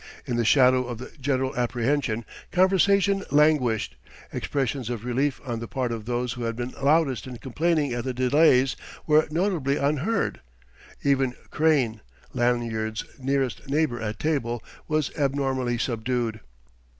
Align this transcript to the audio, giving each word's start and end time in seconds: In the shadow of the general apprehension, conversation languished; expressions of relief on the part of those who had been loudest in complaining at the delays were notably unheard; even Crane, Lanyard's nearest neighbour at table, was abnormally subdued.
In 0.25 0.35
the 0.35 0.43
shadow 0.43 0.85
of 0.87 0.97
the 0.97 1.11
general 1.21 1.55
apprehension, 1.55 2.25
conversation 2.51 3.23
languished; 3.29 3.97
expressions 4.33 4.89
of 4.89 5.05
relief 5.05 5.39
on 5.45 5.59
the 5.59 5.67
part 5.67 5.91
of 5.91 6.05
those 6.05 6.33
who 6.33 6.41
had 6.45 6.55
been 6.55 6.73
loudest 6.81 7.27
in 7.27 7.37
complaining 7.37 7.93
at 7.93 8.03
the 8.03 8.11
delays 8.15 8.75
were 9.05 9.27
notably 9.29 9.77
unheard; 9.77 10.41
even 11.03 11.35
Crane, 11.51 12.01
Lanyard's 12.33 13.03
nearest 13.19 13.69
neighbour 13.69 14.01
at 14.01 14.17
table, 14.17 14.63
was 14.87 15.15
abnormally 15.19 15.77
subdued. 15.77 16.39